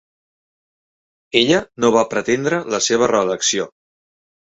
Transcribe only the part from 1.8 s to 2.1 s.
no va